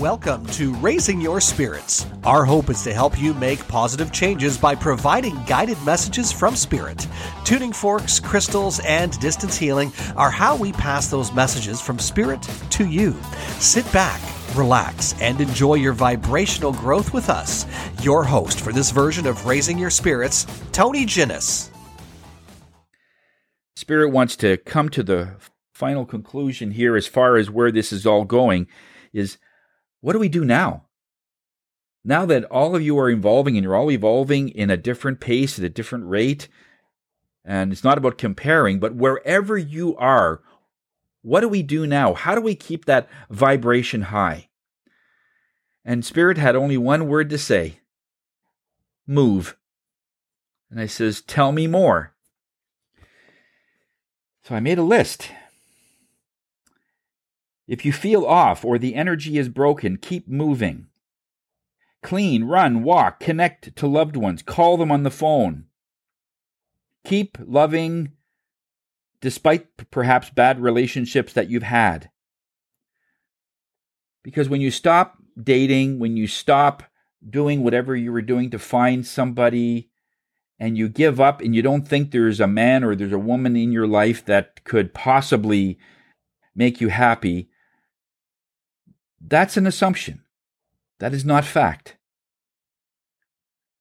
[0.00, 2.06] Welcome to Raising Your Spirits.
[2.24, 7.06] Our hope is to help you make positive changes by providing guided messages from Spirit.
[7.44, 12.40] Tuning forks, crystals, and distance healing are how we pass those messages from Spirit
[12.70, 13.14] to you.
[13.58, 14.22] Sit back,
[14.56, 17.66] relax, and enjoy your vibrational growth with us.
[18.02, 21.68] Your host for this version of Raising Your Spirits, Tony Ginnis.
[23.76, 25.36] Spirit wants to come to the
[25.74, 28.66] final conclusion here as far as where this is all going
[29.12, 29.36] is
[30.00, 30.86] what do we do now?
[32.04, 35.58] Now that all of you are evolving and you're all evolving in a different pace
[35.58, 36.48] at a different rate,
[37.44, 40.40] and it's not about comparing, but wherever you are,
[41.22, 42.14] what do we do now?
[42.14, 44.48] How do we keep that vibration high?
[45.84, 47.80] And Spirit had only one word to say
[49.06, 49.56] move.
[50.70, 52.14] And I says, Tell me more.
[54.44, 55.30] So I made a list.
[57.70, 60.88] If you feel off or the energy is broken, keep moving.
[62.02, 65.66] Clean, run, walk, connect to loved ones, call them on the phone.
[67.04, 68.10] Keep loving
[69.20, 72.10] despite perhaps bad relationships that you've had.
[74.24, 76.82] Because when you stop dating, when you stop
[77.28, 79.90] doing whatever you were doing to find somebody,
[80.58, 83.54] and you give up and you don't think there's a man or there's a woman
[83.54, 85.78] in your life that could possibly
[86.56, 87.48] make you happy,
[89.20, 90.22] that's an assumption.
[90.98, 91.96] That is not fact.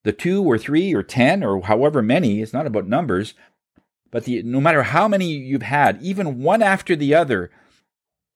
[0.03, 3.33] The two or three or ten or however many, it's not about numbers,
[4.11, 7.51] but the, no matter how many you've had, even one after the other,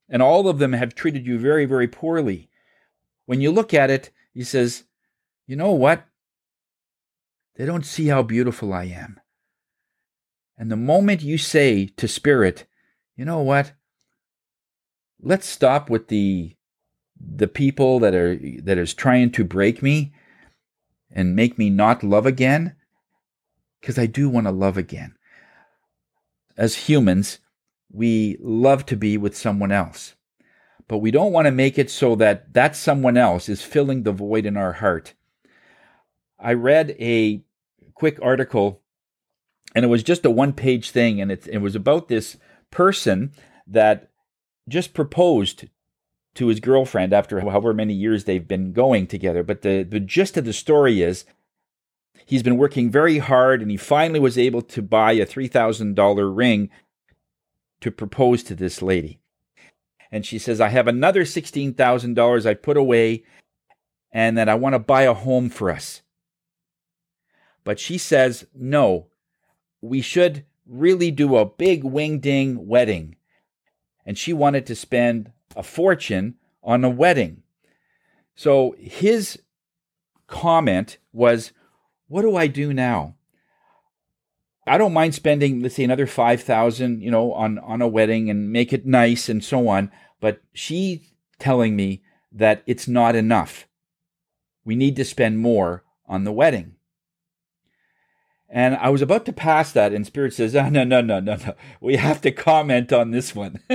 [0.10, 2.50] and all of them have treated you very, very poorly,
[3.26, 4.84] when you look at it, he says,
[5.48, 6.06] you know what?
[7.56, 9.20] They don't see how beautiful I am.
[10.58, 12.66] And the moment you say to spirit,
[13.16, 13.74] you know what?
[15.22, 16.56] Let's stop with the
[17.26, 20.14] the people that are that is trying to break me
[21.12, 22.76] and make me not love again
[23.80, 25.16] because I do want to love again.
[26.58, 27.40] As humans,
[27.92, 30.16] we love to be with someone else.
[30.88, 34.12] But we don't want to make it so that that someone else is filling the
[34.12, 35.14] void in our heart.
[36.40, 37.44] I read a
[37.94, 38.82] quick article
[39.76, 42.38] and it was just a one page thing and it, it was about this
[42.70, 43.32] person
[43.66, 44.10] that
[44.68, 45.66] just proposed
[46.36, 49.44] to his girlfriend after however many years they've been going together.
[49.44, 51.26] But the, the gist of the story is
[52.26, 56.70] he's been working very hard and he finally was able to buy a $3,000 ring
[57.82, 59.20] to propose to this lady.
[60.12, 63.24] And she says, I have another $16,000 I put away
[64.12, 66.02] and that I want to buy a home for us.
[67.64, 69.08] But she says, no,
[69.82, 73.16] we should really do a big wing ding wedding.
[74.06, 77.44] And she wanted to spend a fortune on a wedding.
[78.36, 79.40] So his
[80.28, 81.52] comment was,
[82.08, 83.16] What do I do now?
[84.66, 88.30] I don't mind spending, let's say, another five thousand, you know, on on a wedding
[88.30, 89.92] and make it nice and so on.
[90.22, 93.68] But she telling me that it's not enough.
[94.64, 96.76] We need to spend more on the wedding.
[98.50, 101.36] And I was about to pass that, and Spirit says, oh, no, no, no, no,
[101.36, 101.56] no.
[101.82, 103.60] We have to comment on this one.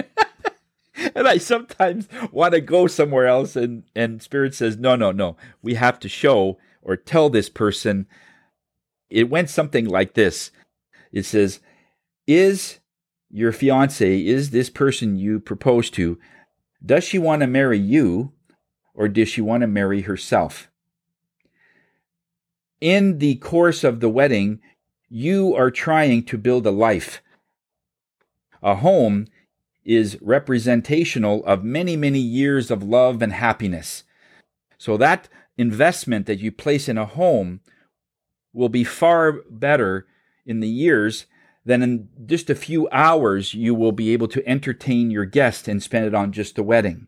[1.15, 5.37] and I sometimes want to go somewhere else, and and Spirit says, no, no, no.
[5.63, 8.07] We have to show or tell this person.
[9.11, 10.51] It went something like this.
[11.13, 11.61] It says,
[12.27, 12.81] "Is
[13.31, 16.19] your fiance is this person you propose to?
[16.85, 18.33] Does she want to marry you,
[18.95, 20.71] or does she want to marry herself?"
[22.81, 24.61] In the course of the wedding,
[25.09, 27.23] you are trying to build a life.
[28.63, 29.27] A home
[29.89, 34.05] is representational of many, many years of love and happiness.
[34.77, 37.61] So that investment that you place in a home
[38.53, 40.07] will be far better
[40.45, 41.25] in the years
[41.65, 45.83] than in just a few hours you will be able to entertain your guest and
[45.83, 47.07] spend it on just a wedding.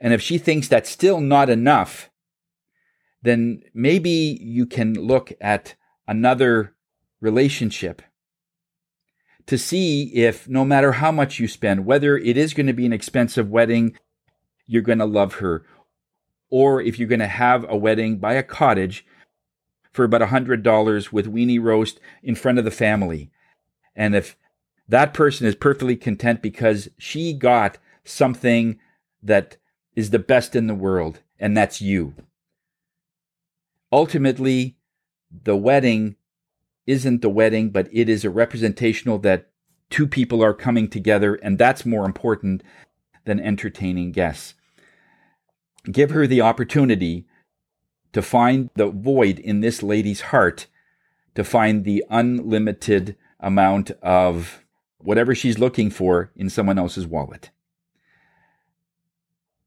[0.00, 2.10] And if she thinks that's still not enough,
[3.22, 5.76] then maybe you can look at
[6.08, 6.74] another
[7.20, 8.02] relationship
[9.46, 12.86] to see if no matter how much you spend, whether it is going to be
[12.86, 13.96] an expensive wedding,
[14.66, 15.64] you're going to love her.
[16.50, 19.04] Or if you're going to have a wedding, buy a cottage
[19.92, 23.30] for about a $100 with weenie roast in front of the family.
[23.94, 24.36] And if
[24.88, 28.78] that person is perfectly content because she got something
[29.22, 29.56] that
[29.94, 32.14] is the best in the world, and that's you.
[33.92, 34.76] Ultimately,
[35.30, 36.16] the wedding
[36.86, 39.50] isn't the wedding, but it is a representational that
[39.90, 42.62] two people are coming together, and that's more important
[43.24, 44.54] than entertaining guests.
[45.90, 47.26] give her the opportunity
[48.12, 50.66] to find the void in this lady's heart,
[51.34, 54.64] to find the unlimited amount of
[54.98, 57.50] whatever she's looking for in someone else's wallet.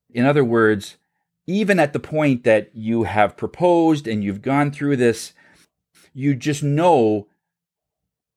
[0.10, 0.98] In other words,
[1.46, 5.34] even at the point that you have proposed and you've gone through this,
[6.18, 7.28] you just know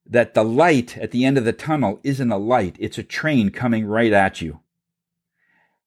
[0.04, 3.48] that the light at the end of the tunnel isn't a light, it's a train
[3.48, 4.60] coming right at you.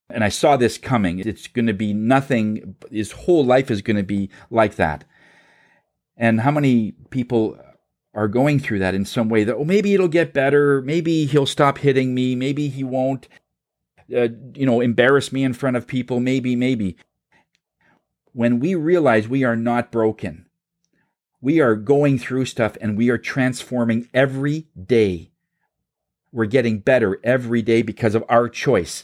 [0.10, 1.20] And I saw this coming.
[1.20, 5.06] It's going to be nothing, his whole life is going to be like that.
[6.18, 7.60] And how many people
[8.16, 10.82] are going through that in some way that, oh, maybe it'll get better.
[10.82, 12.36] Maybe he'll stop hitting me.
[12.36, 13.28] Maybe he won't,
[14.16, 16.20] uh, you know, embarrass me in front of people.
[16.20, 16.98] Maybe, maybe.
[18.32, 20.48] When we realize we are not broken,
[21.44, 25.30] we are going through stuff and we are transforming every day.
[26.32, 29.04] We're getting better every day because of our choice.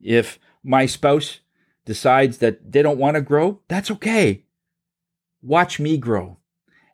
[0.00, 1.40] If my spouse
[1.84, 4.44] decides that they don't want to grow, that's okay.
[5.42, 6.38] Watch me grow.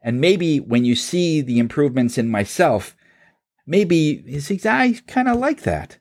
[0.02, 2.96] And maybe when you see the improvements in myself,
[3.68, 5.98] maybe you think, I kind of like that.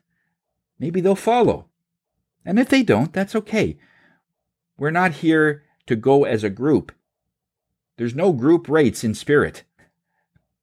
[0.80, 1.66] Maybe they'll follow.
[2.44, 3.78] And if they don't, that's okay.
[4.76, 6.90] We're not here to go as a group.
[7.96, 9.64] There's no group rates in spirit.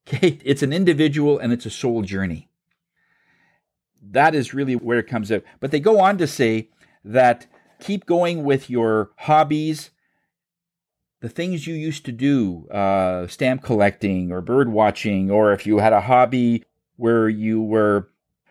[0.05, 2.49] Okay, it's an individual and it's a soul journey.
[4.01, 5.43] That is really where it comes out.
[5.61, 6.67] But they go on to say
[7.05, 7.47] that
[7.79, 9.91] keep going with your hobbies,
[11.21, 15.77] the things you used to do, uh, stamp collecting or bird watching, or if you
[15.77, 16.65] had a hobby
[16.97, 18.09] where you were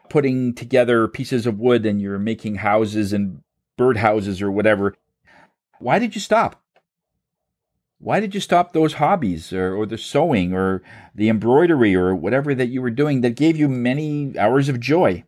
[0.08, 3.42] putting together pieces of wood and you're making houses and
[3.76, 4.94] bird houses or whatever.
[5.78, 6.61] Why did you stop?
[8.02, 10.82] Why did you stop those hobbies or, or the sewing or
[11.14, 15.22] the embroidery or whatever that you were doing that gave you many hours of joy?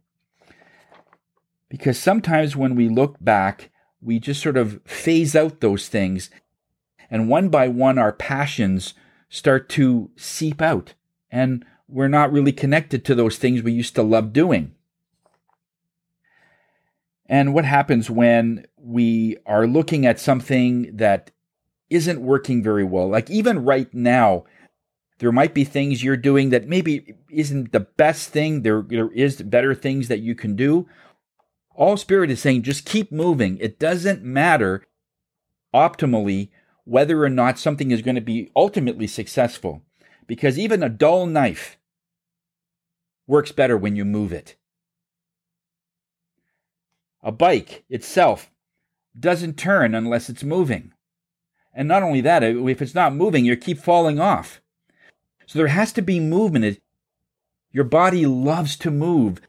[1.69, 6.31] Because sometimes when we look back, we just sort of phase out those things,
[7.09, 8.95] and one by one, our passions
[9.29, 10.95] start to seep out,
[11.31, 14.75] and we're not really connected to those things we used to love doing.
[17.27, 21.31] And what happens when we are looking at something that
[21.91, 23.09] isn't working very well.
[23.09, 24.45] Like even right now,
[25.19, 28.63] there might be things you're doing that maybe isn't the best thing.
[28.63, 30.89] There, there is better things that you can do.
[31.75, 33.59] All Spirit is saying just keep moving.
[33.59, 34.85] It doesn't matter
[35.75, 36.51] optimally
[36.85, 39.83] whether or not something is going to be ultimately successful.
[40.27, 41.79] Because even a dull knife
[43.27, 44.57] works better when you move it.
[47.23, 48.51] A bike itself
[49.19, 50.94] doesn't turn unless it's moving.
[51.75, 54.61] And not only that, if it's not moving, you keep falling off.
[55.47, 56.81] So there has to be movement.
[57.73, 59.41] Your body loves to move.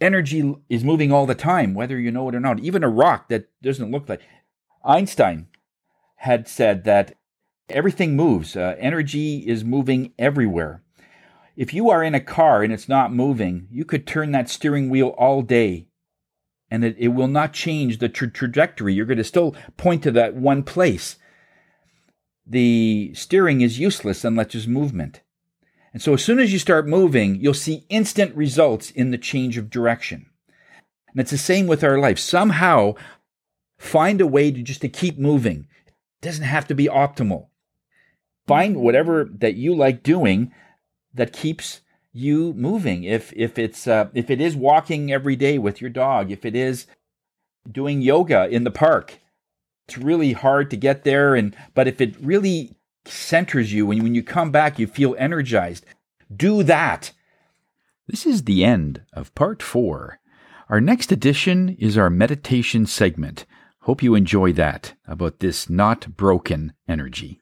[0.00, 2.60] Energy is moving all the time, whether you know it or not.
[2.60, 4.20] Even a rock that doesn't look like.
[4.84, 5.46] Einstein
[6.16, 7.16] had said that
[7.68, 10.82] everything moves, uh, energy is moving everywhere.
[11.56, 14.90] If you are in a car and it's not moving, you could turn that steering
[14.90, 15.86] wheel all day
[16.70, 18.94] and it, it will not change the tra- trajectory.
[18.94, 21.16] You're going to still point to that one place
[22.46, 25.20] the steering is useless unless there's movement.
[25.92, 29.58] And so as soon as you start moving, you'll see instant results in the change
[29.58, 30.26] of direction.
[31.08, 32.18] And it's the same with our life.
[32.18, 32.94] Somehow
[33.78, 35.66] find a way to just to keep moving.
[35.86, 37.48] It doesn't have to be optimal.
[38.46, 40.52] Find whatever that you like doing
[41.14, 43.04] that keeps you moving.
[43.04, 46.56] If if it's uh, if it is walking every day with your dog, if it
[46.56, 46.86] is
[47.70, 49.20] doing yoga in the park,
[49.86, 54.14] it's really hard to get there and but if it really centers you and when
[54.14, 55.84] you come back you feel energized
[56.34, 57.12] do that.
[58.08, 60.18] This is the end of part 4
[60.68, 63.44] our next edition is our meditation segment.
[63.80, 67.41] Hope you enjoy that about this not broken energy